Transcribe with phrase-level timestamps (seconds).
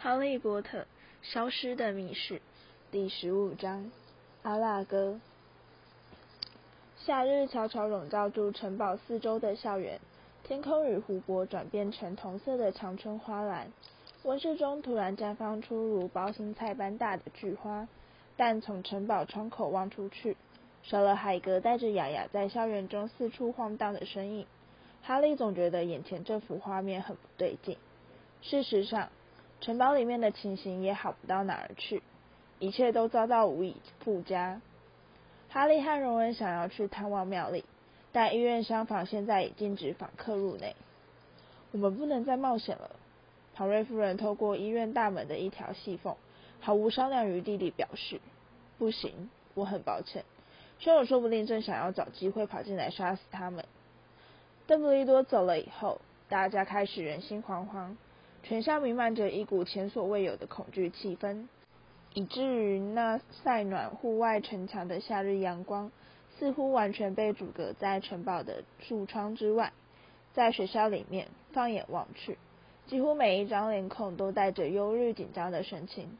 [0.02, 0.86] 《哈利波特：
[1.20, 2.36] 消失的密室》
[2.90, 3.90] 第十五章：
[4.42, 5.20] 阿拉哥。
[7.04, 10.00] 夏日悄悄笼罩住城堡四周的校园，
[10.42, 13.70] 天空与湖泊转变成同色的长春花蓝。
[14.22, 17.86] 温室中突然绽放出如包心菜般大的菊花，
[18.38, 20.34] 但从城堡窗口望出去，
[20.82, 24.46] 少了海格带着雅雅在校园中四处晃荡的身影。
[25.02, 27.76] 哈利总觉得眼前这幅画面很不对劲。
[28.40, 29.10] 事实上，
[29.60, 32.02] 城堡里面的情形也好不到哪儿去，
[32.58, 34.60] 一切都遭到无以复加。
[35.50, 37.64] 哈利和荣恩想要去探望妙丽，
[38.10, 40.74] 但医院厢房现在已禁止访客入内。
[41.72, 42.90] 我们不能再冒险了。
[43.54, 46.16] 庞瑞夫人透过医院大门的一条细缝，
[46.60, 48.18] 毫无商量余地地表示
[48.78, 50.24] ：“不行，我很抱歉。
[50.78, 53.66] 凶手说不定正想要找机会跑进来杀死他们。”
[54.66, 57.96] 邓布利多走了以后，大家开始人心惶惶。
[58.42, 61.46] 全校弥漫着一股前所未有的恐惧气氛，
[62.14, 65.92] 以至于那晒暖户外城墙的夏日阳光
[66.38, 69.72] 似乎完全被阻隔在城堡的树窗之外。
[70.32, 72.38] 在学校里面，放眼望去，
[72.86, 76.18] 几乎每一张脸孔都带着忧虑紧张的神情，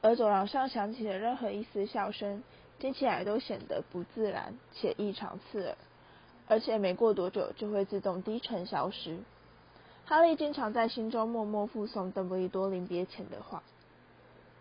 [0.00, 2.42] 而走廊上响起的任何一丝笑声，
[2.78, 5.76] 听起来都显得不自然且异常刺耳，
[6.48, 9.18] 而且没过多久就会自动低沉消失。
[10.04, 13.62] 哈利经常在心中默默附送邓布利多临别前的话：“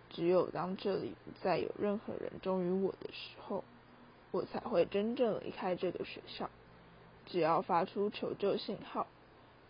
[0.09, 3.63] 只有当这里不再有任何人忠于我的时候，
[4.31, 6.49] 我才会真正离开这个学校。
[7.25, 9.07] 只要发出求救信号，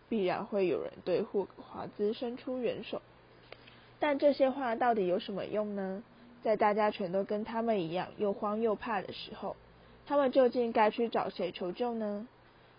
[0.08, 3.02] 必然会有人对霍格华兹伸出援手。
[3.98, 6.02] 但这些话到底有什么用呢？
[6.42, 9.56] 在大家全都跟他们一样又慌又怕的时候，
[10.06, 12.28] 他们究竟该去找谁求救呢？”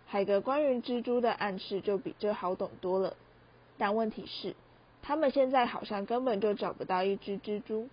[0.06, 3.16] 海格关于蜘蛛的暗示就比这好懂多了，
[3.78, 4.56] 但问题是，
[5.02, 7.90] 他们现在好像根本就找不到一只蜘蛛。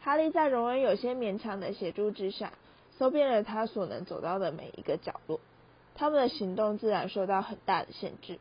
[0.00, 2.52] 哈利在荣恩有些勉强的协助之下，
[2.98, 5.40] 搜遍了他所能走到的每一个角落。
[5.94, 8.38] 他们的行动自然受到很大的限制。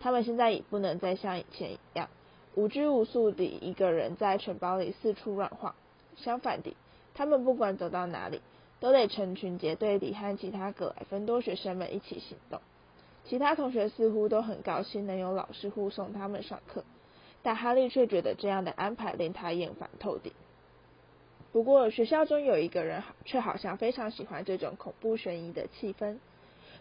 [0.00, 2.08] 他们现在已不能再像以前一样
[2.54, 5.74] 无拘无束地一个人在城堡里四处乱晃。
[6.16, 6.74] 相反地，
[7.14, 8.40] 他们不管走到哪里。
[8.80, 12.60] 都得成群结队地和其他格莱芬多学生们一起行动。
[13.24, 16.84] 其他同学似乎都很高兴能有老师护送他们上课，
[17.42, 20.32] 但哈利却觉得这样的安排令他厌烦透顶。
[21.52, 26.18] 不过学校中有一个人却好像非常喜欢这种恐怖悬疑的气氛。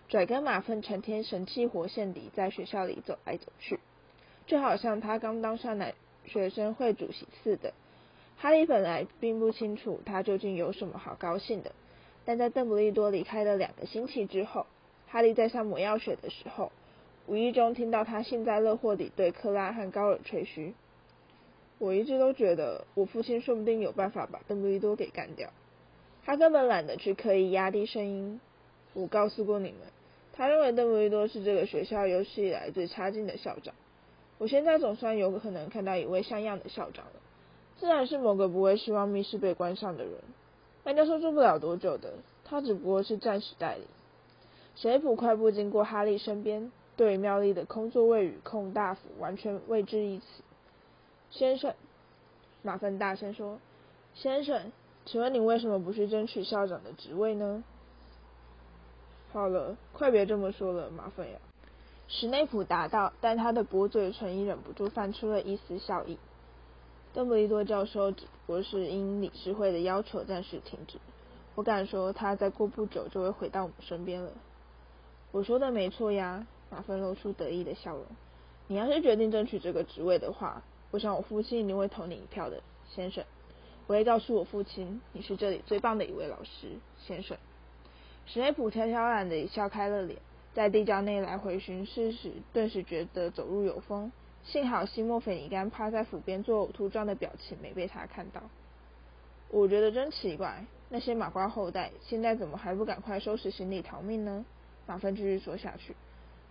[0.07, 3.79] 拽根马粪成天神气活现地在学校里走来走去，
[4.45, 5.95] 就好像他刚当上男
[6.25, 7.73] 学生会主席似的。
[8.37, 11.71] 哈利本来并不清楚他究竟有什么好高兴的。
[12.25, 14.65] 但在邓布利多离开了两个星期之后，
[15.07, 16.71] 哈利在上魔药学的时候，
[17.27, 20.73] 无意中听到他幸灾乐祸地对克拉和高尔吹嘘
[21.77, 25.51] ：“我一直都觉得我父亲说不定有办法把邓布利多给干掉。
[26.25, 28.41] 他根本懒得去刻意压低声音。
[28.93, 29.79] 我告诉过你们，
[30.33, 33.75] 他认为邓布利多是这个学校有史以来最差劲的校长。
[34.39, 37.13] 我现在总算有可能看到一位像样的校长了，
[37.77, 40.13] 自然是某个不会希望密室被关上的人。”
[40.85, 42.13] 班教授住不了多久的，
[42.43, 43.87] 他只不过是暂时代理。
[44.75, 50.25] 史内普快步经过哈利身边，对妙丽的空座位与空大夫完全未置一词。
[51.31, 51.73] 先生，
[52.61, 53.59] 马粪大声说
[54.13, 54.71] ：“先生，
[55.07, 57.63] 请问你为什么不去争取校长的职位呢？”
[59.33, 61.39] 好了，快别这么说了，马粪呀。
[62.07, 66.19] 史内普答道，但他的薄嘴唇已忍不住泛出了一丝笑意。
[67.15, 70.97] 邓布利多教授只不过是因理事会的要求暂时停止。
[71.55, 74.29] 我敢说，他再过不久就会回到我们身边了。
[75.31, 78.05] 我说的没错呀，马芬露出得意的笑容。
[78.67, 80.61] 你要是决定争取这个职位的话，
[80.91, 83.23] 我想我父亲一定会投你一票的，先生。
[83.87, 87.37] 我会告诉我父亲，你是这里最棒的一位老师，先生。
[88.25, 90.19] 史内普悄悄然的笑开了脸，
[90.53, 94.11] 在地窖内来回巡视时，顿时觉得走路有风。
[94.45, 98.41] 幸好西莫菲尼甘趴在府边做呕吐状的表情没被他看到。
[99.49, 104.45] 我觉得真奇怪，那些马瓜后代现在怎么还不赶快收拾行李逃命呢？
[104.85, 105.95] 马芬继续说下去。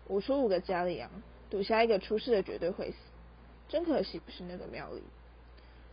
[0.06, 1.08] 我出五个加里昂，
[1.48, 2.96] 赌下一个出事的绝对会死。
[3.68, 5.02] 真可惜不是那个庙里。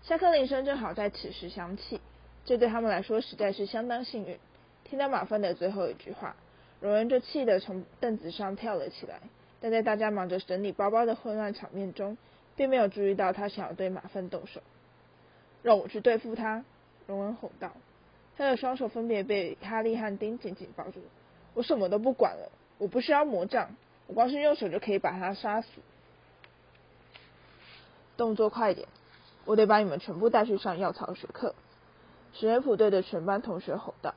[0.02, 2.02] 下课铃声正好在此时响起，
[2.46, 4.38] 这对他们来说实在是相当幸运。
[4.84, 6.36] 听到马芬的最后一句话，
[6.80, 9.22] 荣恩就气得从凳子上跳了起来。
[9.62, 12.18] 但在大家忙着整理包包的混乱场面中，
[12.56, 14.60] 并没有注意到他想要对马粪动手。
[15.64, 16.66] 让我去对付他！
[17.08, 17.72] 荣恩吼道。
[18.38, 21.00] 他的双手分别被哈利和丁紧紧抱住。
[21.54, 23.76] 我什么都不管了，我不需要魔杖，
[24.08, 25.68] 我光是用手就可以把他杀死。
[28.18, 28.88] 动作快点！
[29.46, 31.54] 我得把你们全部带去上药草学课。”
[32.34, 34.16] 史莱普对的全班同学吼道。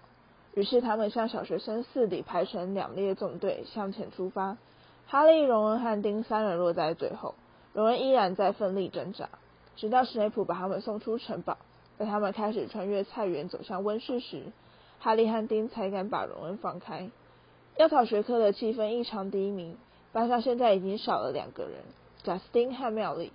[0.55, 4.56] 于是他们向小学生四里排成两列纵队向前出发。
[5.06, 7.35] 哈利、荣恩和丁三人落在最后，
[7.73, 9.29] 荣恩依然在奋力挣扎，
[9.77, 11.59] 直到史内普把他们送出城堡。
[11.97, 14.43] 在他们开始穿越菜园走向温室时，
[14.99, 17.09] 哈利和丁才敢把荣恩放开。
[17.77, 19.77] 药草学科的气氛异常低迷，
[20.12, 21.75] 班上现在已经少了两个人：
[22.25, 23.31] 贾斯汀和妙丽。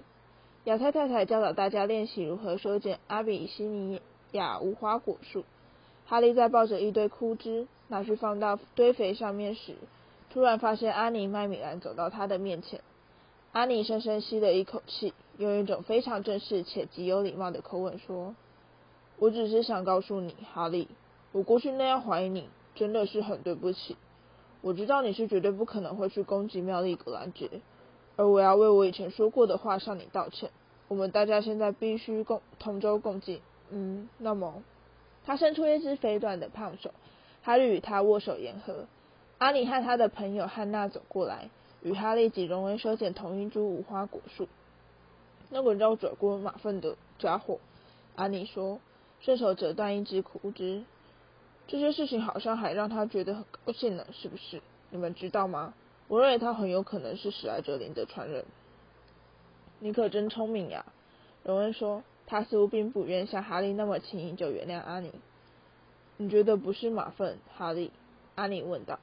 [0.66, 4.02] 亚太太太教导大家练习如何修剪阿比西尼
[4.34, 5.46] 亚无花果树。
[6.06, 9.76] 哈利在抱着一堆枯枝拿去放到堆肥上面时，
[10.32, 12.82] 突然发现阿尼麦米兰走到他的面前。
[13.52, 18.36] 阿尼深深吸了一口气，用一种非常正式且极有礼貌的口吻说。
[19.18, 20.88] 我只是想告诉你，哈利，
[21.32, 23.98] 我过去那样怀疑你，真的是很对不起。
[24.62, 27.50] 我知道你是绝对不可能会去攻击妙丽格兰杰，
[28.16, 30.52] 而我要为我以前说过的话向你道歉。
[30.88, 33.42] 我们大家现在必须共同舟共济。
[33.72, 34.62] 嗯，那么，
[35.26, 36.92] 他伸出一只肥短的胖手，
[37.42, 38.86] 哈利与他握手言和。
[39.40, 41.50] 阿里和他的朋友汉娜走过来，
[41.82, 44.48] 与哈利及荣恩修剪同一株无花果树。
[45.50, 47.60] 那个叫转过马粪的家伙，
[48.16, 48.80] 阿尼说。
[49.22, 50.86] 顺手折断一只枯枝，
[51.68, 54.62] 这些事情好像还让他觉得很高兴呢，是不是？
[54.92, 55.74] 你们知道吗？
[56.08, 58.46] 我认为他很有可能是史莱哲林的传人。
[59.80, 60.86] 你可真聪明呀，
[61.44, 62.04] 荣恩说。
[62.28, 65.12] 他似乎并不愿像哈利那么轻易就原谅阿尼。
[66.16, 67.92] 你觉得不是马粪，哈利？
[68.36, 69.00] 阿尼问道。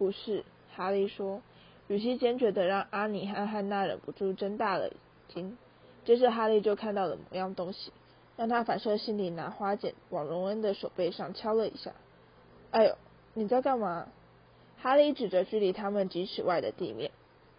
[0.00, 1.42] 不是，哈利说，
[1.88, 4.96] 语气坚决的让阿尼和汉娜忍不住睁大了眼
[5.28, 5.58] 睛。
[6.06, 7.92] 接着，哈利就看到了某样东西。
[8.38, 11.92] 让他反射性地拿花剪往荣恩的手背上敲了一下。
[12.70, 12.96] 哎呦，
[13.34, 14.06] 你在干嘛？
[14.78, 17.10] 哈利指着距离他们几尺外的地面，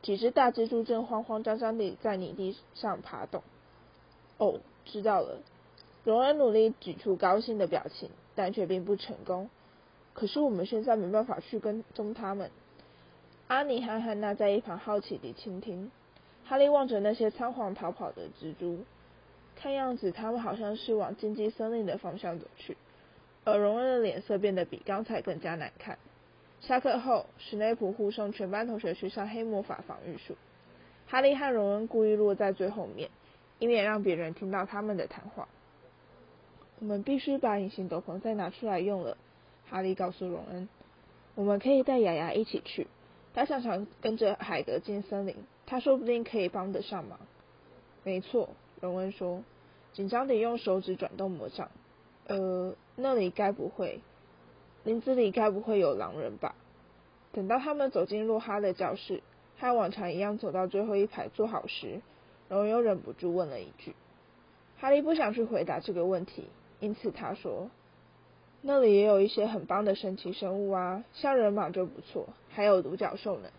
[0.02, 3.44] 几只大蜘蛛正慌慌张张地在泥地上爬动。
[4.40, 5.38] 哦，知道了。
[6.04, 9.52] 荣恩努力挤出高兴的表情，但却并不成功。
[10.14, 12.52] 可是我们现在没办法去跟踪他们。
[13.48, 15.92] 阿尼和汉娜在一旁好奇地倾听。
[16.46, 18.84] 哈利望着那些仓皇逃跑的蜘蛛。
[19.56, 22.76] 看样子，他们好像是往荆棘森林的方向走去。
[23.44, 25.98] 而荣恩的脸色变得比刚才更加难看。
[26.62, 30.36] 下课后，史内普护送全班同学去上黑魔法防御术。
[31.08, 33.10] 哈利和荣恩故意落在最后面，
[33.60, 35.48] 以免让别人听到他们的谈话。
[36.80, 39.18] 我们必须把隐形斗篷再拿出来用了，
[39.72, 40.70] 哈利告诉荣恩。
[41.34, 42.88] 我们可以带雅雅一起去，
[43.34, 45.36] 他常常跟着海格进森林，
[45.66, 47.18] 他说不定可以帮得上忙。
[48.04, 48.50] 没错。
[48.82, 49.44] 荣恩说
[49.94, 51.70] ：“紧张地用手指转动魔杖。
[52.26, 54.02] 呃，那里该不会，
[54.84, 56.56] 林子里该不会有狼人吧？”
[57.32, 59.22] 等到他们走进洛哈的教室，
[59.60, 62.02] 和往常一样走到最后一排坐好时，
[62.50, 63.96] 荣恩又忍不住问了一句。
[64.80, 66.48] 哈利不想去回答这个问题，
[66.80, 67.70] 因此他说
[68.62, 73.50] ：“那里也有一些很棒的神奇生物啊，像人马就不错，还有独角兽呢。”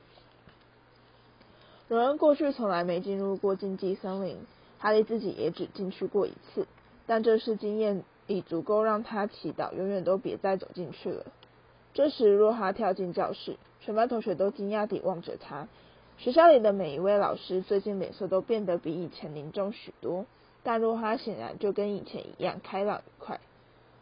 [1.88, 4.38] 荣恩过去从来没进入过禁忌森林。
[4.78, 6.66] 哈利自己也只进去过一次，
[7.06, 11.24] 但这次经验已足够让他祈祷永远都别再走进去了。
[11.94, 15.68] 这时，若哈跳进教室，全班同学都惊讶地望着他。
[16.18, 20.26] 学校里的每一位老师最近脸色都变得比以前凝重许多，
[20.64, 23.38] 但若哈显然就跟以前一样开朗愉快。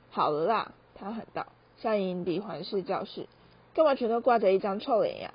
[0.09, 1.47] 好了啦，他喊道，
[1.78, 3.26] 向营地环视教室，
[3.75, 5.33] 干嘛全都挂着一张臭脸呀？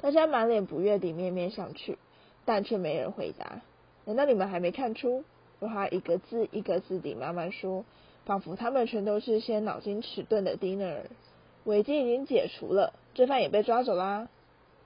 [0.00, 1.96] 大家满脸不悦地面面相觑，
[2.44, 3.60] 但却没人回答。
[4.06, 5.22] 难道你们还没看出？
[5.60, 7.84] 若哈一个字一个字地慢慢说，
[8.24, 11.04] 仿佛他们全都是些脑筋迟钝的低能儿。
[11.64, 14.28] 危机已经解除了，罪犯也被抓走啦。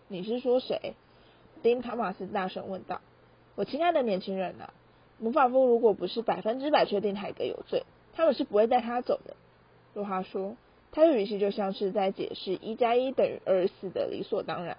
[0.09, 0.95] 你是说谁？
[1.63, 3.01] 丁·塔马斯大声问道。
[3.55, 4.75] 我亲爱的年轻人啊，
[5.19, 9.35] 魔法部如果不是百分之百确定海格有罪，他们是不会带他走的。
[9.97, 10.59] 若哈说，
[10.93, 14.77] 他的语气就像是在解释一加一等于二十四的理所当然。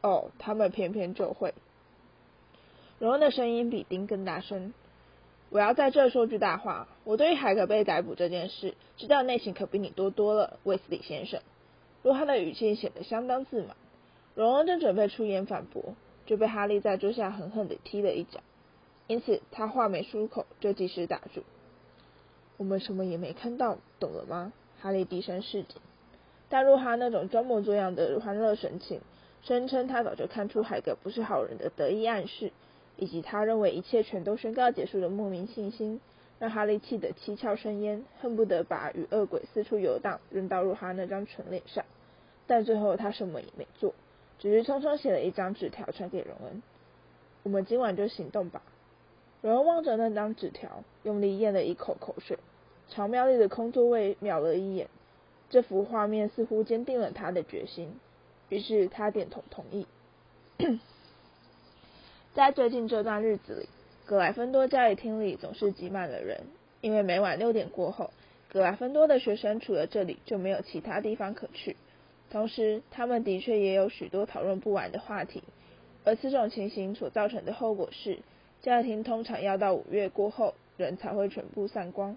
[0.00, 1.52] 哦，他们偏偏就会。
[2.98, 4.72] 荣恩的声音比丁更大声。
[5.50, 11.42] 我要在这说句大话，我对于海格被逮捕这件事知道内情可比你多多了，威斯理先生。
[12.02, 13.76] 若哈的语气显得相当自满。
[14.34, 15.94] 荣恩正准备出言反驳，
[16.24, 18.40] 就被哈利在桌下狠狠地踢了一脚，
[19.06, 21.42] 因此他话没出口就及时打住。
[22.56, 24.52] 我们什么也没看到，懂了吗？
[24.80, 25.80] 哈利低声示警。
[26.48, 29.00] 但若哈那种装模作样的欢乐神情，
[29.42, 32.50] 声称他早就看出海格不是好人的得意暗示。
[32.96, 36.02] 以及他认为一切全都宣告结束的莫名信心，
[36.38, 41.82] 让哈利气得七窍生烟，恨不得把与恶鬼四处游荡扔到若哈那张蠢脸上。
[42.46, 43.94] 但最后他什么也没做，
[44.38, 46.62] 只是匆匆写了一张纸条传给荣恩
[47.42, 48.60] ：“我们今晚就行动吧。”
[49.40, 52.38] 荣恩望着那张纸条，用力咽了一口口水，
[52.90, 54.88] 朝妙丽的空座位瞄了一眼。
[55.48, 57.98] 这幅画面似乎坚定了他的决心，
[58.50, 59.86] 于是他点头同意。
[62.34, 63.68] 在最近这段日子里，
[64.06, 66.42] 格莱芬多教育厅里总是挤满了人，
[66.80, 68.10] 因为每晚六点过后，
[68.48, 71.76] 格莱芬多的学生除了这里就没有其他地方可去。
[72.30, 75.42] 同时，他们的确也有许多讨论不完的话题，
[76.04, 78.18] 而此种情形所造成的后果是。
[78.62, 82.16] 家庭通常要到五月过后，人才会全部散光。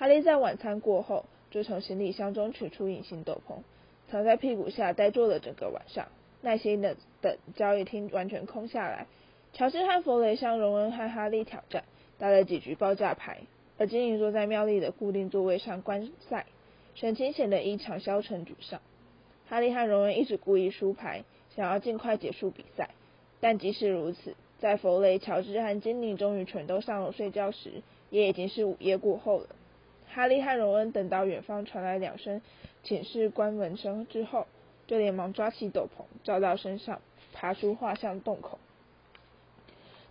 [0.00, 3.56] 哈利在晚餐过后，就从行李箱中取出隐形斗篷，
[4.10, 6.08] 藏在屁股下，呆坐了整个晚上，
[6.40, 9.06] 耐心的等交易厅完全空下来。
[9.52, 11.84] 乔治和弗雷向荣恩和哈利挑战，
[12.16, 13.42] 打了几局报价牌，
[13.76, 16.46] 而金妮坐在妙丽的固定座位上观赛，
[16.94, 18.80] 神情显得异常消沉沮丧。
[19.50, 22.88] 哈利和荣恩一直故意输牌，想要尽快结束比赛，
[23.38, 24.34] 但即使如此。
[24.60, 29.46] 在弗雷、乔治和金妮终于全都上楼睡觉时，也已经是午夜过后了。
[30.12, 32.42] 哈利和荣恩等到远方传来两声
[32.82, 34.46] 寝室关门声之后，
[34.86, 37.00] 就连忙抓起斗篷罩到身上，
[37.32, 38.58] 爬出画像洞口。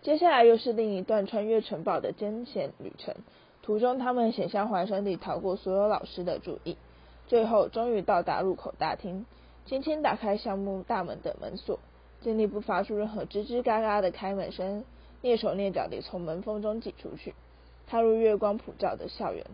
[0.02, 3.14] 接下来又是另一段穿越城堡的艰险旅程，
[3.62, 6.78] 途中他们险象环生地逃过所有老师的注意，
[7.28, 9.26] 最后终于到达入口大厅，
[9.66, 11.80] 轻轻打开橡木大门的门锁。
[12.22, 14.84] 尽力不发出任何吱吱嘎嘎的开门声，
[15.22, 17.34] 蹑手蹑脚地从门缝中挤出去，
[17.88, 19.46] 踏入月光普照的校园。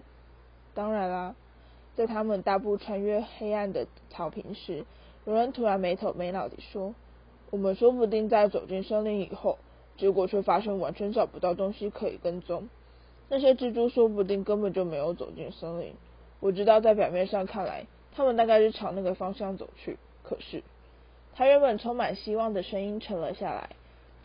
[0.75, 1.35] 当然啦，
[1.95, 4.85] 在他们大步穿越黑暗的草坪时，
[5.25, 6.93] 有人突然没头没脑地说
[7.49, 9.57] ：“我们说不定在走进森林以后，
[9.97, 12.69] 结果却发现完全找不到东西可以跟踪。
[13.29, 15.93] 那些蜘蛛说不定根本就没有走进森林。
[16.41, 20.61] 我知道，在表面上看来，他们大概是朝那个方向走去，可是……”
[21.33, 23.69] 他原本充满希望的声音沉了下来。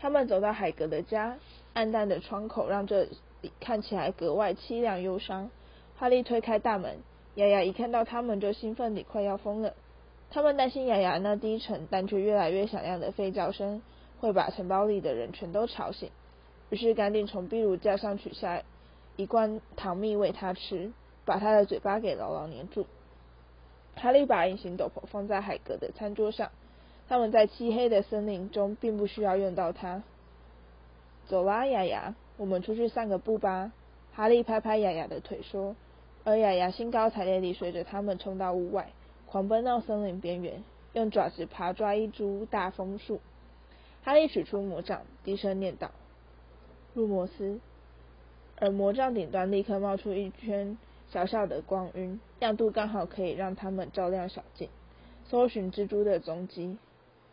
[0.01, 1.39] 他们走到海格的家，
[1.75, 3.05] 暗淡的窗口让这
[3.41, 5.51] 里看起来格外凄凉忧伤。
[6.01, 6.97] 哈利推开大门，
[7.35, 9.75] 雅雅一看到他们就兴奋地快要疯了。
[10.31, 13.83] 他们担心雅雅那低沉但却越来越响亮的吠叫声
[14.19, 16.11] 会把城堡里的人全都吵醒，
[16.71, 18.63] 于是赶紧从壁炉架上取下
[19.17, 20.91] 一罐糖蜜喂他吃，
[21.27, 22.87] 把他的嘴巴给牢牢粘住。
[23.95, 26.51] 哈利把隐形斗篷放在海格的餐桌上。
[27.11, 30.03] 他们在漆黑的森林中并不需要用到它。
[31.27, 33.73] 走啦，雅雅，我们出去散个步吧。
[34.13, 35.77] 哈利拍拍雅雅的腿说，
[36.23, 38.91] 而雅雅兴高采烈地随着他们冲到屋外，
[39.27, 40.63] 狂奔到森林边缘，
[40.93, 43.21] 用爪子爬抓一株大枫树。
[44.03, 45.91] 哈利取出魔杖，低声念道
[46.95, 47.61] ：“入魔斯。”
[48.57, 50.77] 而魔杖顶端立刻冒出一圈
[51.11, 54.69] 小小的光晕，亮度刚好可以让他们照亮小径，
[55.25, 56.77] 搜寻蜘蛛的踪迹。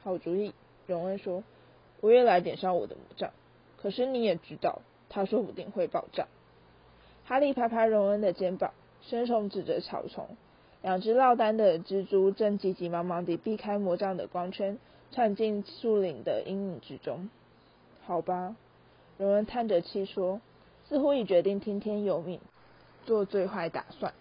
[0.01, 0.53] 好主意，
[0.85, 1.43] 荣恩说
[1.99, 3.31] ：“我也来点上我的魔杖。
[3.75, 6.27] 可是你也知道，它说不定会爆炸。”
[7.27, 10.25] 哈利拍拍荣恩的肩膀，伸手指着草丛，
[10.81, 14.77] 两只落单的蜘蛛正急急忙忙地避开魔杖的光圈，
[15.11, 17.29] 窜进树林的阴影之中。
[18.05, 18.55] 好吧，
[19.17, 20.39] 荣恩叹着气说，
[20.87, 22.39] 似乎已决定听天由命，
[23.05, 24.13] 做最坏打算。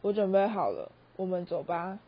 [0.00, 1.98] 我准备好了，我们走吧。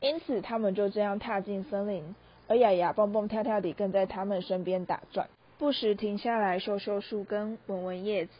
[0.00, 2.16] 因此，他们就这样踏进森林。
[2.48, 8.32] 而雅雅蹦蹦跳跳地跟在他们身边打转，不时停下来嗅嗅树根、闻闻叶子。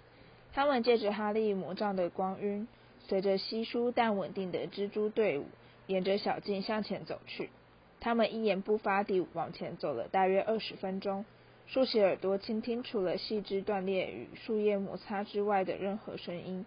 [0.54, 2.68] 他们借着哈利魔杖的光晕，
[3.08, 5.46] 随着稀疏但稳定的蜘蛛队伍，
[5.88, 7.50] 沿着小径向前走去。
[7.98, 11.24] 他们一言不发地往前走了大约二十分钟，
[11.66, 16.64] 竖起耳朵倾听除了细枝断裂与树叶摩擦之外的任何声音。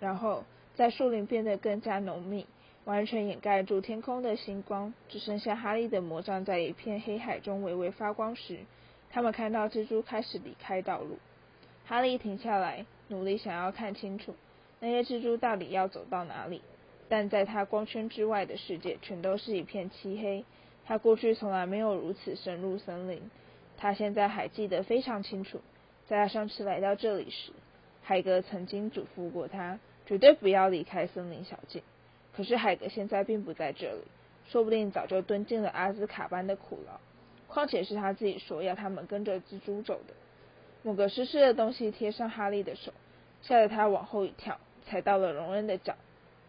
[0.00, 0.44] 然后，
[0.74, 2.46] 在树林变得更加浓密。
[2.86, 8.58] 完全掩盖住天空的星光，只剩下哈利的魔杖在一片黑海中微微发光时，
[9.10, 11.18] 他们看到蜘蛛开始离开道路。
[11.84, 14.34] 哈利停下来，努力想要看清楚
[14.78, 16.62] 那些蜘蛛到底要走到哪里，
[17.08, 20.44] 但在他光圈之外的世界全都是一片漆黑。
[20.86, 23.20] 他过去从来没有如此深入森林，
[23.76, 25.60] 他现在还记得非常清楚，
[26.08, 27.52] 在他上次来到这里时，
[28.02, 31.82] 海格曾经嘱咐过他，绝对不要离开森林小径。
[32.32, 34.02] 可是海格现在并不在这里，
[34.48, 36.98] 说不定早就蹲进了阿兹卡班的苦牢。
[37.48, 40.14] 况且是他自己说要他们跟着蜘蛛走的。
[40.82, 42.92] 某个湿湿的东西贴上哈利的手，
[43.42, 45.96] 吓得他往后一跳，踩到了荣恩的脚。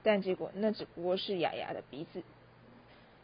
[0.03, 2.23] 但结果那只不过是雅雅的鼻子。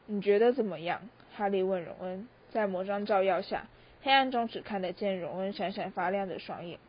[0.06, 1.02] 你觉得怎么样？
[1.34, 2.28] 哈利问荣恩。
[2.52, 3.68] 在魔杖照耀下，
[4.02, 6.80] 黑暗中只看得见荣恩闪闪发亮的双眼。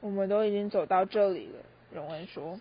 [0.00, 2.60] 我们都已经走到这里了，荣恩说。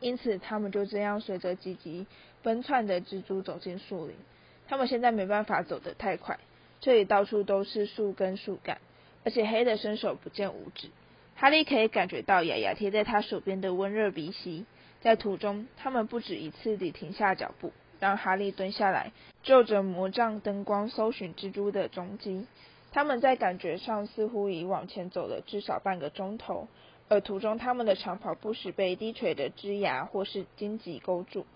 [0.00, 2.06] 因此，他们就这样随着积极
[2.42, 4.14] 奔窜的蜘蛛走进树林。
[4.68, 6.38] 他们现在没办法走得太快，
[6.80, 8.78] 这里到处都是树根树干，
[9.24, 10.88] 而且黑的伸手不见五指。
[11.34, 14.64] 哈利可以感觉到雅雅贴在他手边的温热鼻息。
[15.00, 19.10] 在途中，他们不止一次地停下脚步，让哈利蹲下来，
[19.42, 22.46] 就着魔杖灯光搜寻蜘蛛的踪迹。
[22.92, 26.68] 他们在感觉上似乎已往前走了至少半个钟头，
[27.08, 31.46] 而途中他们的长跑不时被低垂的枝芽或是荆棘勾住。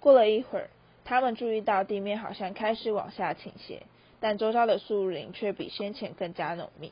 [0.00, 0.68] 过了一会儿，
[1.04, 3.82] 他们注意到地面好像开始往下倾斜，
[4.18, 6.90] 但周遭的树林却比先前更加浓密。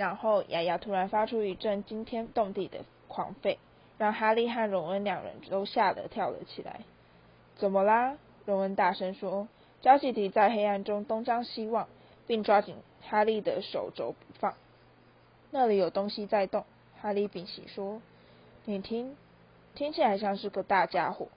[0.00, 3.58] 然后，雅雅突然发出一阵惊天动地的狂吠。
[3.98, 6.80] 让哈利和荣恩两人都吓得跳了起来。
[7.56, 8.16] 怎么啦？
[8.46, 9.46] 荣恩大声说。
[9.82, 11.86] 焦吉迪在黑暗中东张西望，
[12.26, 14.54] 并抓紧哈利的手肘不放。
[15.50, 16.64] 那里有东西在动。
[17.02, 18.00] 哈利屏息说
[18.64, 19.14] ：“你听，
[19.74, 21.28] 听起来像是个大家伙。”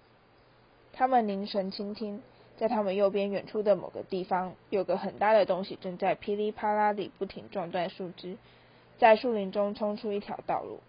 [0.93, 2.23] 他们凝神倾听，
[2.63, 8.37] 在他们右边远处的某个地方，有个很大的东西正在噼里啪啦地不停撞断树枝，
[8.97, 10.79] 在树林中冲出一条道路。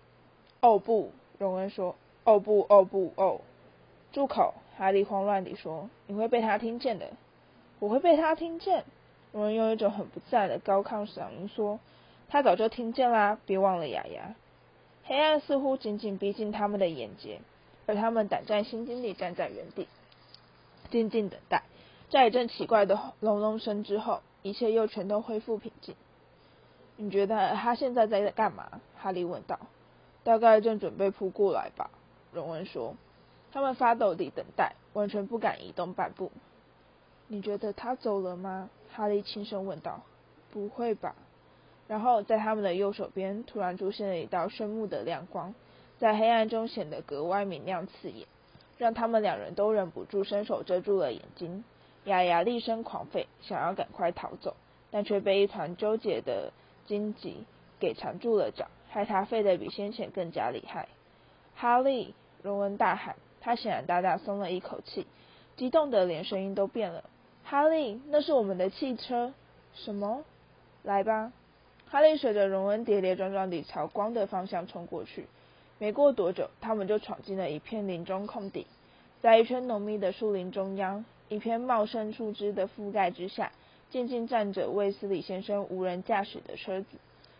[0.60, 1.10] 哦不！
[1.36, 3.40] 荣恩说：“哦不，哦不，哦！”
[4.14, 4.54] 住口！
[4.78, 7.08] 哈利慌乱地说：“你会被他听见的。”
[7.80, 8.84] 我会被他听见。
[9.32, 11.80] 荣恩用一种很不自然的高亢嗓音说
[12.30, 14.36] ：“他早就听见啦，别忘了雅雅。”
[15.02, 17.40] 黑暗似乎紧紧逼近他们的眼睫，
[17.86, 19.88] 而他们胆战心惊地站在原地，
[20.90, 21.62] 静静等待。
[22.10, 25.94] 在一阵奇怪的隆隆声之后，一切又全都恢复平静。
[26.96, 28.80] 你觉得他现在在干嘛？
[28.96, 29.58] 哈利问道。
[30.22, 31.90] 大概正准备扑过来吧，
[32.32, 32.94] 荣恩说。
[33.52, 36.32] 他们发抖地等待，完全不敢移动半步。
[37.28, 38.70] 你觉得他走了吗？
[38.92, 40.02] 哈利轻声问道。
[40.52, 41.16] 不会吧。
[41.88, 45.54] 然后在他们的右手边突然出现了一道炫目的亮光，
[45.98, 48.26] 在黑暗中显得格外明亮刺眼，
[48.78, 51.64] 让他们两人都忍不住伸手遮住了眼睛。
[52.04, 54.54] 雅雅厉声狂吠，想要赶快逃走，
[54.90, 56.52] 但却被一团纠结的
[56.86, 57.44] 荆棘
[57.80, 58.66] 给缠住了脚。
[58.90, 60.86] 害他吠得比先前更加厉害。
[61.56, 65.06] 哈利，荣恩大喊，他显然大大松了一口气，
[65.56, 67.04] 激动得连声音都变了。
[67.42, 69.32] 哈利，那是我们的汽车。
[69.74, 70.22] 什么？
[70.84, 71.32] 来吧！
[71.90, 75.26] 哈利随着荣恩跌跌撞撞地朝光的方向冲过去。
[75.84, 78.66] 没过多久，他们就闯进了一片林中空地，
[79.20, 83.52] 在一圈浓密的树林中央，一片茂盛树枝的覆盖之下，
[83.90, 86.86] 静静站着卫斯理先生无人驾驶的车子。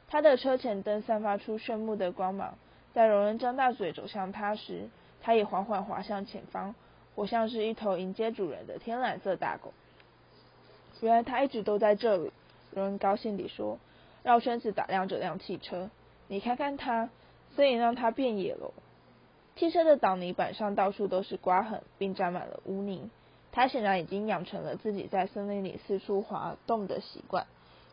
[0.09, 2.59] 他的车前灯散发出炫目的光芒，
[2.92, 4.90] 在荣恩张大嘴走向他时，
[5.22, 6.74] 他也缓缓滑向前方，
[7.14, 9.72] 活像是一头迎接主人的天蓝色大狗。
[11.00, 12.30] 原来他一直都在这里，
[12.72, 13.78] 荣恩高兴地说，
[14.22, 15.88] 绕圈子打量这辆汽车。
[16.28, 17.09] 你看看它，
[17.54, 18.72] 所以让它变野了。
[19.56, 23.10] 汽车的挡泥板上到处都是刮痕，并沾满了污泥。
[23.52, 27.46] 它显然已经养成了自己在森林里四处滑动的习惯。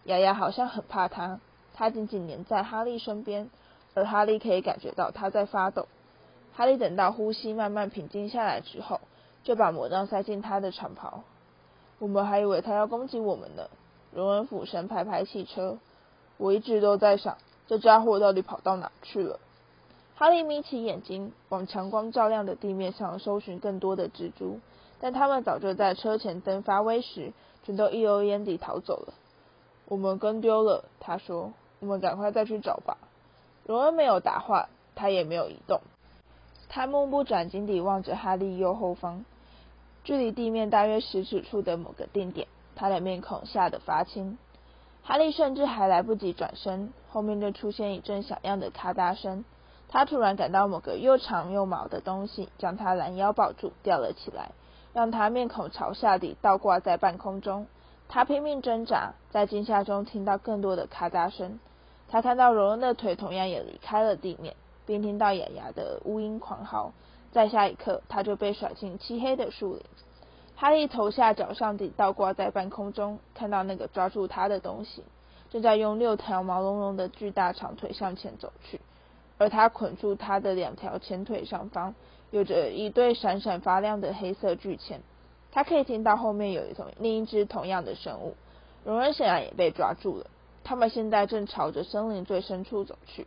[0.05, 1.39] 雅雅好像很怕他。
[1.73, 3.49] 他紧紧黏在哈利身边，
[3.93, 5.87] 而哈利可以感觉到他在发抖。
[6.53, 8.99] 哈利等到呼吸慢慢平静下来之后，
[9.43, 11.23] 就把魔杖塞进他的长袍。
[11.99, 13.69] 我们还以为他要攻击我们呢。
[14.11, 15.77] 荣恩俯身拍拍汽车。
[16.37, 19.39] 我一直都在想，这家伙到底跑到哪去了？
[20.21, 24.59] 哈利眯起眼睛，往强光照亮的地面上搜寻更多的蜘蛛，
[24.99, 29.15] 但他们早就在车前灯发威时，全都一溜烟地逃走了。
[29.87, 31.53] 我们跟丢了，他说。
[31.79, 32.99] 我们赶快再去找吧。
[33.65, 35.81] 荣恩没有答话，他也没有移动。
[36.69, 39.25] 他目不转睛地望着哈利右后方，
[40.03, 42.47] 距离地面大约十尺处的某个定点。
[42.75, 44.37] 他的面孔吓得发青。
[45.01, 49.43] 哈利甚至还来不及转身，后面就出现一阵响亮的咔嗒声。
[49.91, 54.51] 他突然感到某个又长又毛的东西将他拦腰抱住，吊了起来，
[54.93, 57.67] 让他面孔朝下地倒挂在半空中。
[58.07, 61.59] 他拼命挣扎，在惊吓中听到更多的咔嗒声。
[62.07, 66.93] 他看到柔恩的腿同样也离开了地面，并听到雅雅的呜咽狂嚎。
[67.31, 69.83] 在下一刻，他就被甩进漆黑的树林。
[70.55, 75.03] 哈利头下脚上地倒挂在半空中，看到那个抓住他的东西
[75.49, 78.79] 正在用六条毛茸茸的巨大长腿向前走去，
[79.41, 81.95] 而他捆住他的两条前腿上方
[82.29, 85.01] 有着一对闪闪发亮的黑色巨钳。
[85.51, 88.35] 他可以听到后面有一种另一只同样的生物。
[88.85, 90.27] 荣恩显然也被抓住了。
[90.63, 93.25] 他们现在正朝着森林最深处走去。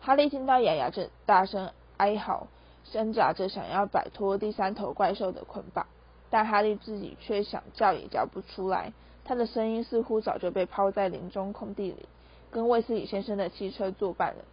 [0.00, 2.46] 哈利听到雅雅正大声哀嚎，
[2.92, 5.84] 挣扎着想要摆脱第三头怪兽的捆绑，
[6.30, 8.92] 但哈利自己却想叫也叫不出来。
[9.24, 12.06] 他的声音似乎早就被抛在林中空地里，
[12.52, 14.44] 跟卫斯理先生的汽车作伴了。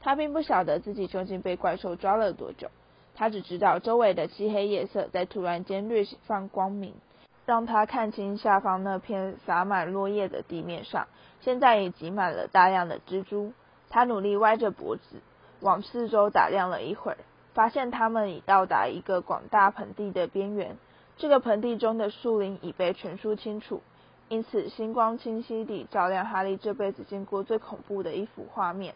[0.00, 2.70] 他并不晓得自己究竟被怪兽抓了多久，
[3.14, 6.94] 他只知道周围的漆黑夜色在突然间略放光明。
[7.46, 11.08] 让他看清下方那片洒满落叶的地面上，
[11.40, 13.52] 现在已挤满了大量的蜘蛛。
[13.88, 15.02] 他努力歪着脖子，
[15.58, 17.18] 往四周打量了一会儿，
[17.52, 20.76] 发现他们已到达一个广大盆地的边缘。
[21.16, 23.82] 这个盆地中的树林已被全数清除，
[24.28, 28.94] 因此星光清晰地照亮哈利这辈子见过最恐怖的一幅画面。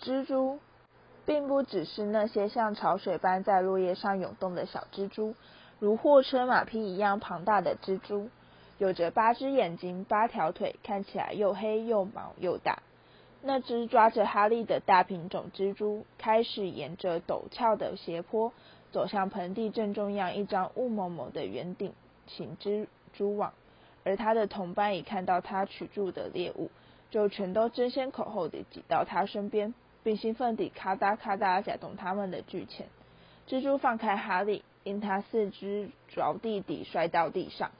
[0.00, 0.58] 蜘蛛，
[1.26, 5.34] 并不只是那些像潮水般在落叶上涌动的小蜘蛛。
[5.78, 8.30] 如货车马匹一样庞大的蜘蛛，
[8.78, 12.82] 有着八只眼睛、八条腿，看起来又黑又毛又大。
[13.40, 18.52] 那只抓着哈利的大品种蜘蛛开始沿着陡峭的斜坡
[18.90, 21.92] 走向盆地正中央一张雾蒙蒙的圆顶
[22.26, 23.52] 形蜘蛛网，
[24.04, 26.72] 而他的同伴一看到他取住的猎物，
[27.10, 29.72] 就全都争先恐后地挤到他身边，
[30.08, 32.86] 并兴奋地咔嗒咔嗒夹动他们的巨钳。
[33.46, 34.64] 蜘蛛放开哈利。
[34.84, 37.72] 因他四肢着地地摔到地上，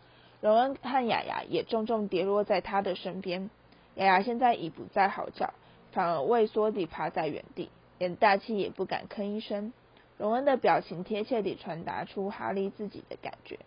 [0.42, 3.48] 荣恩和雅雅也重重跌落在他的身边。
[3.94, 5.54] 雅雅现在已不再嚎叫，
[5.92, 9.72] 反而畏缩地趴在原地，连大气也不敢吭一声。
[10.18, 13.58] 荣恩的表情贴切地传达出哈利自己的感觉。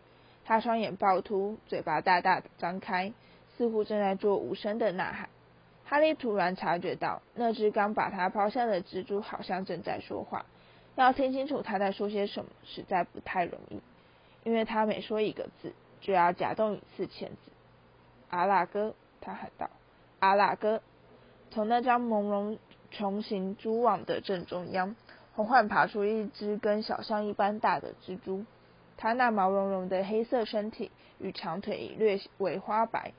[0.46, 3.12] 他双眼暴突，嘴巴大大的张开，
[3.58, 5.30] 似乎正在做无声的呐喊。
[5.92, 10.46] 哈利突然察觉到，那只刚把他抛下的蜘蛛好像正在说话。
[10.96, 13.82] 要听清楚他在说些什么，实在不太容易，
[14.46, 17.52] 因为他每说一个字，就要夹动一次钳子。
[18.30, 19.70] 阿拉哥，他喊道
[20.20, 20.82] ：“阿拉哥！”
[21.52, 22.58] 从那张朦胧
[22.94, 24.96] 穹形蛛网的正中央，
[25.36, 28.46] 缓缓爬出一只跟小象一般大的蜘蛛。
[28.96, 33.12] 它那毛茸茸的黑色身体与长腿已略为花白，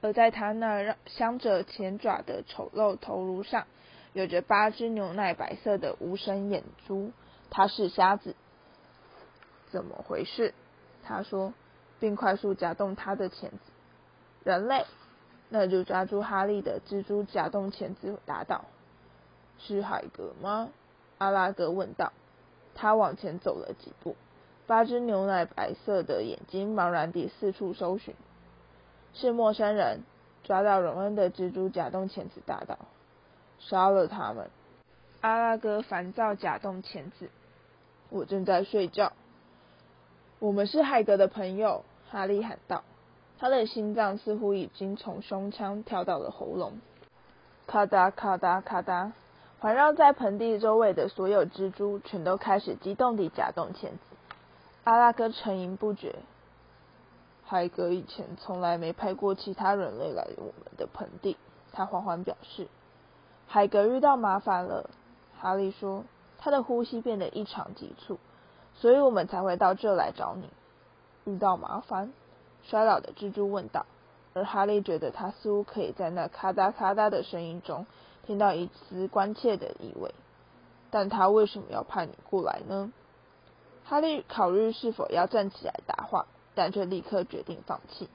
[0.00, 3.66] 而在他那镶着前爪的丑陋头颅上。
[4.12, 7.12] 有着八只牛奶白色的无声眼珠，
[7.50, 8.34] 他是瞎子。
[9.68, 10.54] 怎么回事？
[11.04, 11.52] 他说，
[12.00, 13.58] 并快速夹动他的钳子。
[14.42, 14.86] 人类，
[15.50, 18.64] 那就抓住哈利的蜘蛛夹动钳子，答道
[19.60, 20.70] ：“是海格吗？”
[21.18, 22.14] 阿拉格问道。
[22.74, 24.16] 他往前走了几步，
[24.66, 28.14] 八只牛奶白色的眼睛茫然地四处搜寻。
[29.18, 30.02] 是陌生人，
[30.44, 32.78] 抓到荣恩的蜘蛛假动钳子，大道。
[33.58, 34.50] 杀了他们！
[35.22, 37.30] 阿拉哥烦躁，假动钳子。
[38.10, 39.12] 我正在睡觉。
[40.38, 42.84] 我们是海格的朋友，哈利喊道。
[43.38, 46.78] 他的心脏似乎已经从胸腔跳到了喉咙。
[47.66, 49.12] 咔哒咔哒咔哒，
[49.58, 53.98] 环绕在盆地周围的所有蜘蛛全都开始激动地假动钳子。
[54.84, 56.16] 阿拉哥沉吟不绝。
[57.48, 61.36] 海格以前从来没派过其他人类来我们的盆地，
[61.72, 62.66] 他缓缓表示。
[63.46, 64.90] 海格遇到麻烦了，
[65.38, 66.02] 哈利说，
[66.38, 68.18] 他的呼吸变得异常急促，
[68.74, 70.50] 所以我们才会到这来找你。
[71.24, 72.12] 遇到麻烦？
[72.64, 73.86] 衰老的蜘蛛问道。
[74.34, 77.86] 而哈利觉得他似乎可以在那咔嗒咔嗒的声音中
[78.26, 80.12] 听到一丝关切的意味。
[80.90, 82.92] 但他为什么要派你过来呢？
[83.84, 86.26] 哈利考虑是否要站起来答话，
[86.56, 88.08] 但却立刻决定放弃。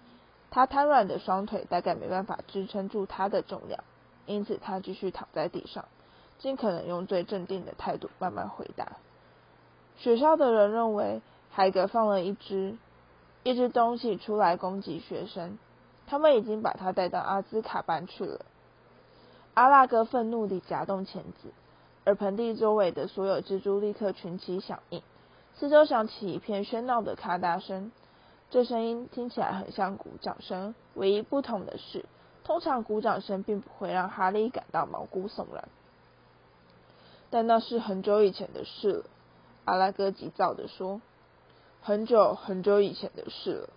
[0.50, 3.82] 他瘫软的双腿大概没办法支撑住他的重量。
[4.26, 5.86] 因此，他继续躺在地上，
[6.40, 8.98] 尽可能用最镇定的态度慢慢回答。
[9.98, 12.78] 学校的人认为海格放了一只
[13.44, 15.58] 一只东西出来攻击学生，
[16.06, 18.46] 他们已经把他带到阿兹卡班去了。
[19.54, 21.52] 阿拉哥愤怒地夹动钳子，
[22.06, 25.02] 而盆地周围的所有蜘蛛立刻群起响应，
[25.56, 27.92] 四周响起一片喧闹的咔嗒声，
[28.52, 30.76] 这声音听起来很像鼓掌声。
[30.94, 32.06] 唯一不同的是。
[32.44, 35.70] 通常鼓掌声并不会让哈利感到毛骨悚然，
[37.30, 39.06] 但那是很久以前的事了。
[39.64, 41.02] 阿拉哥急躁地说
[41.82, 43.70] ：“很久很久以前的事了，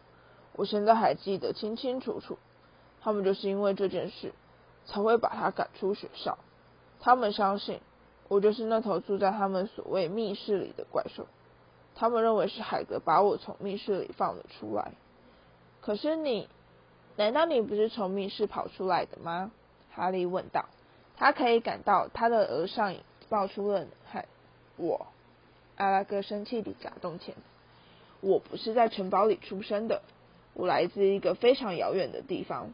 [0.55, 2.39] 我现在还记得清清楚楚。
[3.03, 4.33] 他们就是因为这件事，
[4.87, 6.39] 才会把他赶出学校。
[7.01, 7.81] 他们相信
[8.29, 11.27] 我就是那头住在他们所谓密室里的怪兽。
[11.95, 14.93] 他们认为是海格把我从密室里放了出来。
[15.81, 16.49] 可是你……”
[17.17, 19.53] 难道你不是从密室跑出来的吗？
[19.93, 20.67] 哈利问道。
[21.17, 22.97] 他可以感到他的额上
[23.29, 24.27] 冒出了汗。
[24.77, 25.07] 我，
[25.77, 27.41] 阿拉哥生气地假动钳子。
[28.21, 30.03] 我不是在城堡里出生的，
[30.55, 32.73] 我来自一个非常遥远的地方。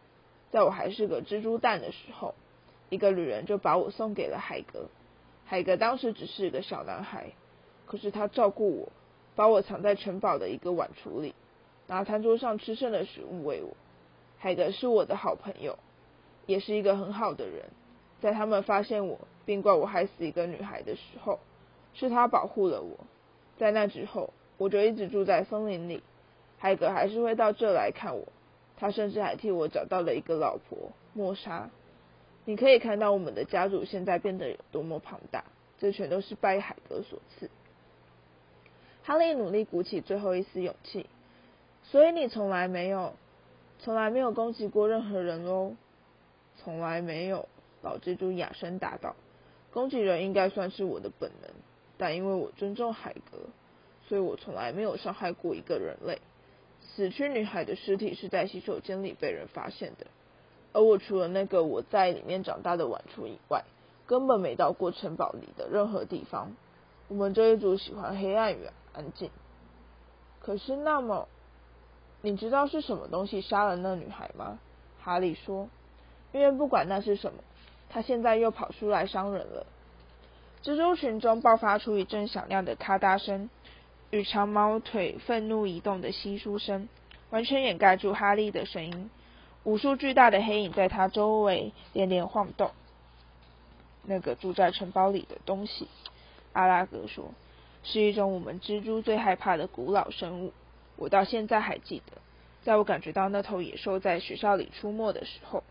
[0.51, 2.35] 在我还是个蜘蛛蛋的时候，
[2.89, 4.87] 一个旅人就把我送给了海格。
[5.45, 7.33] 海格当时只是一个小男孩，
[7.85, 8.89] 可是他照顾我，
[9.41, 11.35] 把我藏在城堡的一个碗橱里，
[11.87, 13.75] 拿餐桌上吃剩的食物喂我。
[14.37, 15.79] 海格是我的好朋友，
[16.45, 17.65] 也是一个很好的人。
[18.21, 21.39] 在他们发现我并怪我害死一个女孩的时候，
[21.95, 22.99] 是他保护了我。
[23.57, 26.03] 在那之后，我就一直住在森林里。
[26.59, 28.27] 海格还是会到这来看我。
[28.77, 31.71] 他甚至还替我找到了一个老婆莫莎。
[32.45, 35.45] 你可以看到我们的家族现在变得有多么庞大，
[35.79, 37.49] 这全都是拜海格所赐。
[39.03, 41.07] 哈利努力鼓起最后一丝勇气。
[41.83, 43.15] 所以你从来没有，
[43.79, 45.75] 从来没有攻击过任何人哦？
[46.57, 47.49] 从来没有。
[47.83, 49.17] 老蜘蛛哑声答道
[49.73, 51.51] ：“攻击人应该算是我的本能，
[51.97, 53.39] 但因为我尊重海格，
[54.07, 56.19] 所以我从来没有伤害过一个人类。
[56.83, 60.07] 死去女孩的尸体是在洗手间里被人发现的，
[60.75, 63.65] 而我除了那个我在里面长大的晚出以外，
[64.07, 66.55] 根本没到过城堡里的任何地方。
[67.11, 69.31] 我们这一组喜欢黑暗与安静。
[70.39, 71.27] 可是，那么，
[72.23, 74.61] 你知道是什么东西杀了那女孩吗？”
[75.03, 75.69] 哈利说
[76.31, 77.41] ：“因为不管那是什么。”
[77.91, 79.67] 他现在又跑出来伤人了。
[80.63, 83.51] 蜘蛛群中爆发出一阵响亮的咔嗒声，
[84.11, 86.89] 与长毛腿愤怒移动的稀疏声，
[87.31, 89.11] 完全掩盖住哈利的声音。
[89.65, 92.71] 无数巨大的黑影在他周围连连晃动。
[94.05, 95.89] 那个住在城堡里的东西，
[96.53, 97.33] 阿拉格说，
[97.83, 100.53] 是一种我们蜘蛛最害怕的古老生物。
[100.97, 102.13] 我到现在还记得，
[102.63, 105.65] 在我感觉到那头野兽在学校里出没的时候。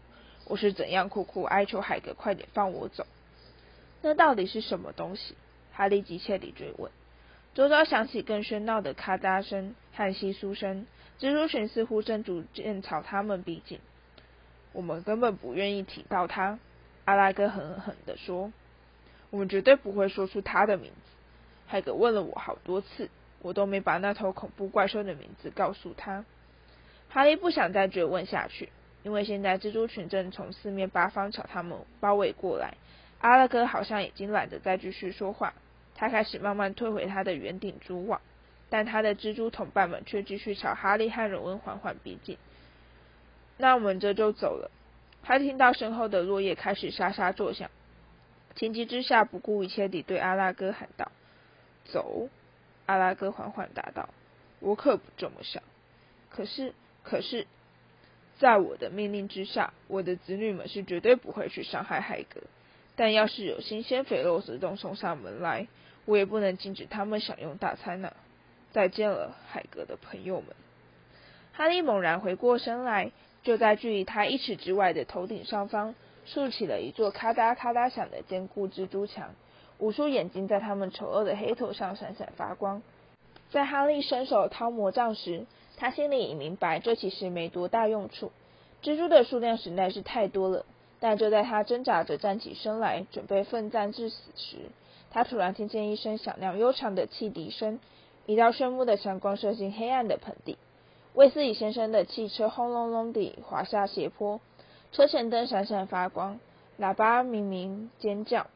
[0.45, 3.05] 我是怎样苦苦哀求海格快点放我走？
[4.01, 5.35] 那到底是什么东西？
[5.71, 6.91] 哈利急切地追问。
[7.53, 10.87] 周遭响起更喧闹的咔嗒声和窸窣声，
[11.19, 13.79] 蜘蛛群似乎正逐渐朝他们逼近。
[14.71, 16.57] 我们根本不愿意提到他，
[17.05, 18.51] 阿拉哥狠狠地说。
[19.29, 21.11] 我们绝对不会说出他的名字。
[21.67, 23.09] 海格问了我好多次，
[23.41, 26.25] 我都没把那头恐怖怪兽的名字告诉他。
[27.09, 28.69] 哈利不想再追问下去。
[29.01, 32.73] 因为现在蜘蛛群正从四面八方朝他们包围过来，
[33.21, 35.53] 阿拉哥好像已经懒得再继续说话，
[35.95, 38.19] 他开始慢慢退回他的圆顶蛛网，
[38.69, 42.37] 但他的蜘蛛同伴们却继续朝哈利和荣恩缓缓逼近。
[43.55, 44.69] 那我们这就走了。
[45.23, 47.71] 他听到身后的落叶开始沙沙作响，
[48.55, 51.11] 情急之下不顾一切地对阿拉哥喊道
[51.85, 52.29] ：“走！”
[52.85, 54.09] 阿拉哥缓缓答道
[54.59, 55.63] ：“我可不这么想。
[56.29, 57.47] 可是，可是。”
[58.39, 62.39] 在我的命令之下，我的子女们是绝对不会去伤害海格。
[62.95, 65.67] 但要是有新鲜肥肉自动送上门来，
[66.05, 68.13] 我也不能禁止他们享用大餐呢。
[68.71, 70.55] 再见了，海格的朋友们。
[71.51, 73.11] 哈利猛然回过身来，
[73.43, 75.93] 就在距离他一尺之外的头顶上方，
[76.33, 79.35] 竖起了一座咔嗒咔嗒响的坚固蜘蛛墙。
[79.79, 82.81] 无数眼睛在他们丑恶的黑头上闪闪发光。
[83.51, 85.45] 在哈利伸手掏魔杖时，
[85.77, 88.31] 他心里已明白，这其实没多大用处。
[88.83, 90.65] 蜘蛛的数量实在是太多了。
[91.01, 94.57] 但就在他挣扎着站起身来，准备奋战至死时，
[95.11, 97.79] 他突然听见一声响亮悠长的汽笛声，
[98.25, 100.57] 一道炫目的强光射进黑暗的盆地。
[101.13, 104.41] 威斯理先生的汽车轰隆隆地滑下斜坡，
[104.91, 106.39] 车前灯闪闪发光，
[106.79, 108.47] 喇叭鸣鸣尖叫，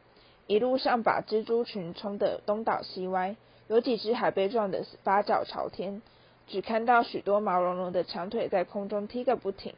[0.47, 3.35] 一路上把蜘蛛群冲得东倒西歪，
[3.67, 6.01] 有几只还被撞得八脚朝天。
[6.45, 9.73] 只看到许多毛茸茸的长腿在空中踢个不停，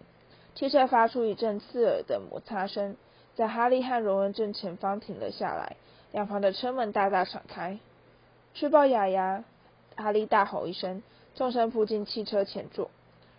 [0.56, 2.96] 汽车发出一阵刺耳的摩擦声，
[3.36, 5.76] 在哈利和荣恩正前方停了下来，
[6.12, 7.78] 两旁的车门大大敞开。
[8.56, 9.44] 去抱雅雅！
[9.96, 11.04] 哈利大吼一声，
[11.36, 12.90] 纵身扑进汽车前座。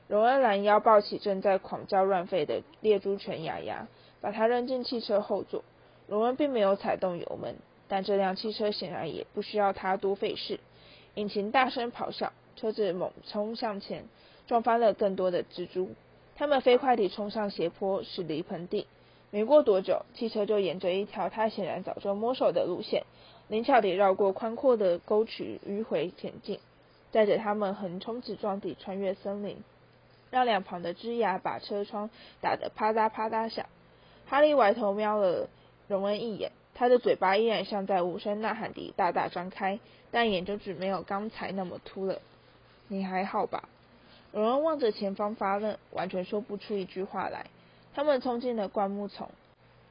[0.08, 3.88] 荣恩拦腰抱起正在狂叫乱吠的猎猪犬雅雅，
[4.20, 5.64] 把它扔进汽车后座。
[6.06, 7.56] 荣恩并没有踩动油门，
[7.88, 10.60] 但这辆汽车显然也不需要他多费事，
[11.14, 12.32] 引擎大声咆哮。
[12.54, 14.04] 车子猛冲向前，
[14.46, 15.90] 撞翻了更多的蜘蛛。
[16.36, 18.86] 它们飞快地冲上斜坡，驶离盆地。
[19.30, 23.02] 没过多久，汽车就沿着一条他显然早就摸熟的路线，
[23.48, 26.60] 灵巧地绕过宽阔的沟渠迂回前进，
[27.10, 29.58] 载着他们横冲直撞地穿越森林，
[30.36, 32.10] 让两旁的枝桠把车窗
[32.42, 33.64] 打得啪嗒啪嗒响。
[34.26, 35.48] 哈利歪头瞄了
[35.88, 42.20] 荣恩一眼，他的嘴巴依然像在无声呐喊地大大张开，但眼就只没有刚才那么凸了。
[42.88, 43.66] 你还好吧？
[44.30, 47.46] 荣恩望着前方发愣，完全说不出一句话来。
[47.94, 49.30] 他们冲进了灌木丛，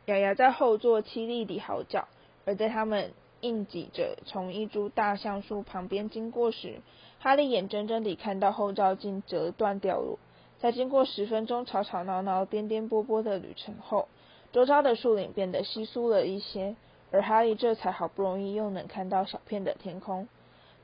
[0.06, 2.08] 雅雅在后座凄厉地嚎叫。
[2.46, 6.82] 而在他们硬挤着从一株大橡树旁边经过时，
[7.18, 10.20] 哈利眼睁睁地看到后照镜折断掉落。
[10.66, 14.08] 在经过十分钟吵吵闹闹、颠颠簸簸的旅程后，
[14.52, 16.76] 周遭的树林变得稀疏了一些，
[17.12, 20.28] 而哈利这才好不容易又能看到小片的天空。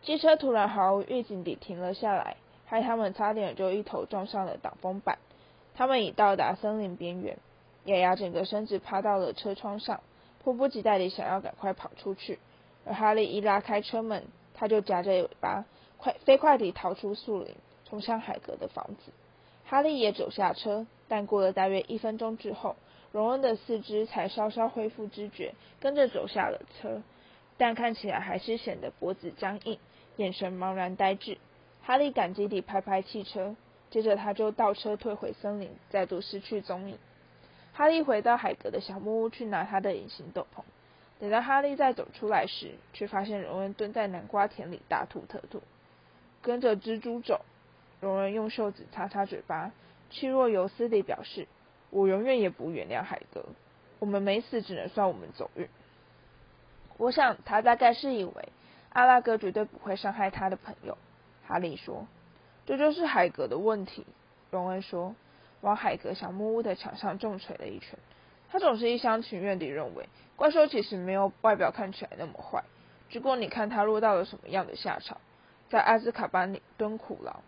[0.04, 5.18] 汽车突然毫无预警地停了下来，害他们差点就一头撞上了挡风板。
[5.74, 7.40] 他们已到达森林边缘，
[7.86, 10.02] 雅雅整个身子趴到了车窗上，
[10.44, 12.38] 迫不及待地想要赶快跑出去。
[12.86, 15.66] 而哈利一拉开车门，他就夹着尾巴，
[15.98, 17.56] 快飞快地逃出树林，
[17.90, 19.12] 冲向海格的房子。
[19.72, 22.76] 哈利也走下车，但过了大约一分钟之后，
[23.14, 27.02] 荣恩的四肢才稍稍恢复知觉，跟着走下了车，
[27.58, 29.80] 但看起来还是显得脖子僵硬，
[30.18, 31.38] 眼神茫然呆滞。
[31.84, 33.56] 哈利感激地拍拍汽车，
[33.90, 36.98] 接着他就倒车退回森林，再度失去踪影。
[37.72, 40.64] 哈利回到海格的小木屋去拿他的隐形斗篷。
[41.22, 45.62] 等到哈利再走出来时，却发现荣恩蹲在南瓜田里大吐特吐。
[46.42, 47.46] 跟着蜘蛛走。
[48.02, 49.72] 荣恩用袖子擦擦嘴巴，
[50.10, 51.48] 气若游丝地表示
[51.92, 53.46] ：“我永远也不原谅海格。
[54.00, 55.70] 我们没死，只能算我们走运。”
[56.98, 58.50] 我想他大概是以为
[58.90, 60.98] 阿拉哥绝对不会伤害他的朋友。
[61.48, 62.08] 哈利说
[62.66, 64.06] ：“这就是海格的问题。”
[64.50, 65.16] 荣恩说，
[65.62, 68.00] 往海格小木屋的墙上重锤了一拳。
[68.50, 72.64] 他总是一厢情愿地认为，怪兽其实没有外表看起来那么坏。
[73.10, 75.20] 只不过你看他落到了什么样的下场，
[75.70, 77.42] 在阿兹卡班里蹲苦牢。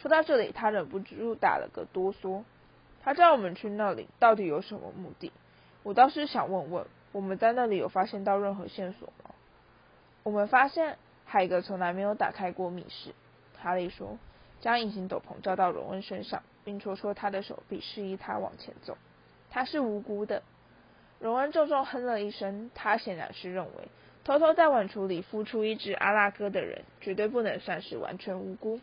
[0.00, 2.44] 说到这里，他忍不住打了个哆嗦。
[3.02, 5.32] 他叫我们去那里，到底有什么目的？
[5.82, 9.30] 我倒是想问问，我们在那里有发现到任何线索吗？
[10.22, 13.14] 我们发现海格从来没有打开过密室。
[13.60, 14.18] 哈利说，
[14.60, 18.96] 将隐形斗篷罩到荣恩身上，并戳戳他的手臂，示意他往前走。
[19.50, 20.42] 他是无辜的。
[21.18, 23.88] 荣恩重重哼了一声，他显然是认为，
[24.22, 28.78] 偷偷在碗橱里孵出一只阿拉哥的人，绝对不能算是完全无辜。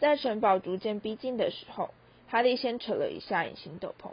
[0.00, 1.90] 在城堡逐渐逼近的时候，
[2.26, 4.08] 哈利先扯了一下隐形斗篷，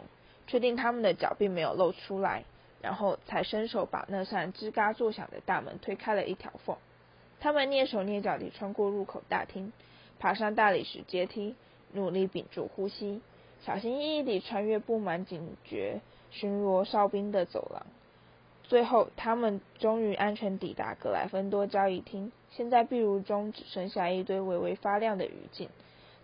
[0.46, 2.44] 确定他们的脚并没有露出来，
[2.82, 6.76] 然后才伸手把那扇吱嘎作响的大门推开了一条缝。
[7.40, 9.72] 他们蹑手蹑脚地穿过入口大厅，
[10.18, 11.54] 爬上大理石阶梯，
[11.92, 13.22] 努力屏住呼吸，
[13.64, 17.86] 小心翼翼地穿越布满警觉巡逻哨兵的走廊。
[18.68, 22.30] 最后，他们终于安全抵达格莱芬多交易厅。
[22.50, 25.68] 现在壁炉中只剩下一堆微微发亮的余烬。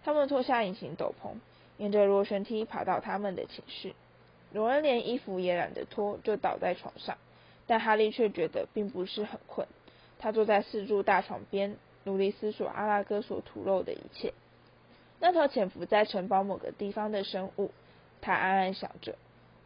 [0.04, 1.36] 他们脱下隐形斗篷，
[1.78, 3.94] 沿着螺旋梯爬到他们的寝室。
[4.52, 7.16] 荣恩连衣服也懒得脱，就倒在床上。
[7.66, 9.66] 但哈利却觉得并不是很困。
[10.18, 14.34] 他坐在四柱大床边，努力思索阿拉哥所吐露的一切。
[15.18, 17.70] 那头潜伏在城堡某个地方的生物，
[18.20, 19.16] 他暗暗想着。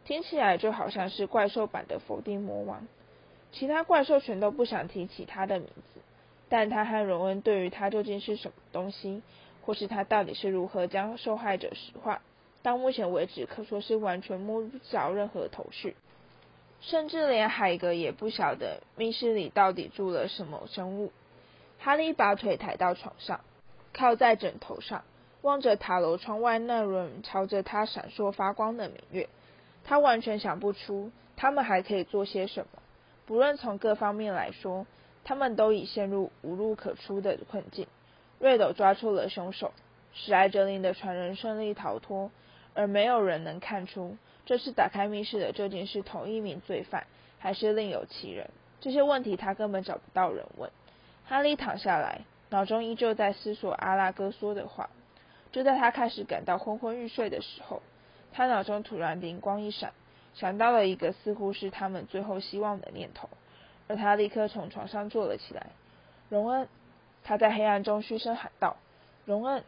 [0.05, 2.87] 听起来就好像是怪兽版的否定魔王，
[3.51, 5.99] 其他怪兽全都不想提起他的名字，
[6.49, 9.21] 但他和荣恩对于他究竟是什么东西，
[9.63, 12.21] 或是他到底是如何将受害者石化，
[12.63, 15.95] 到目前为止可说是完全摸不着任何头绪，
[16.81, 21.11] 甚至连海格也不晓得密室里到底住了什么生物。
[21.77, 23.41] 哈利把腿抬到床上，
[23.93, 25.03] 靠在枕头上，
[25.41, 29.29] 望着塔楼窗外那轮朝着他闪烁发光的明月。
[29.89, 32.79] 他完全想不出他们还可以做些什么。
[33.25, 34.85] 不论从各方面来说，
[35.23, 37.87] 他们都已陷入无路可出的困境。
[38.37, 39.73] 瑞斗抓住了凶手，
[40.13, 42.29] 使艾哲林的传人顺利逃脱，
[42.75, 47.07] 而没有人能看出这次打开密室的究竟是同一名罪犯，
[47.39, 48.51] 还是另有其人。
[48.81, 50.69] 这些问题他根本找不到人问。
[51.25, 52.21] 哈利躺下来，
[52.51, 54.91] 脑中依旧在思索阿拉哥说的话。
[55.51, 57.81] 就在他开始感到昏昏欲睡的时候。
[58.31, 59.93] 他脑中突然灵光一闪，
[60.33, 63.29] 想到了一个似乎是他们最后希望的念头，
[63.87, 65.67] 而他立刻从床上坐了起来。
[66.29, 66.67] 荣恩，
[67.23, 68.77] 他在黑暗中嘘声喊道
[69.25, 69.63] ：“荣恩！”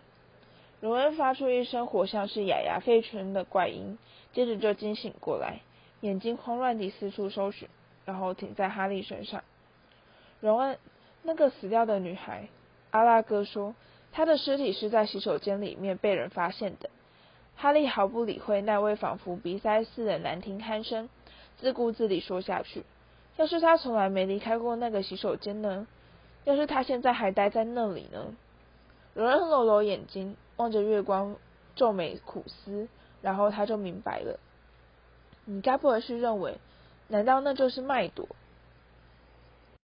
[0.80, 3.97] 荣恩发出一声活像是哑哑废唇的怪音，
[4.34, 5.60] 接着就惊醒过来，
[6.00, 7.67] 眼睛慌乱地四处搜寻，
[8.06, 9.43] 然后停在哈利身上。
[10.39, 10.78] 荣恩，
[11.21, 12.47] 那个死掉的女孩，
[12.89, 13.76] 阿拉哥说，
[14.12, 16.89] 她的尸体是在洗手间里面被人发现的。
[17.56, 21.10] 哈利毫不理会那位仿佛鼻塞似的难听鼾声，
[21.58, 22.84] 自顾自地说下去
[23.38, 25.86] ：“要是他从来没离开过那个洗手间呢？
[26.44, 28.34] 要是他现在还待在那里呢？”
[29.14, 31.36] 罗恩揉揉眼睛，望着月光，
[31.76, 32.88] 皱眉苦思，
[33.22, 34.40] 然后他就明白了
[35.46, 36.58] ：“你该不会是认为，
[37.10, 38.28] 难道那就是麦朵？